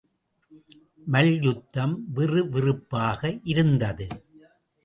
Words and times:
மல்யுத்தம் 1.07 1.93
விறுவிறுப்பாக 2.15 3.39
இருந்தது. 3.43 4.07